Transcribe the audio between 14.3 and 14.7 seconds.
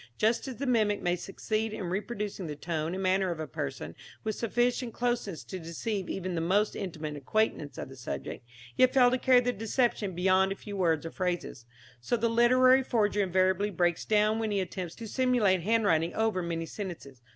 when he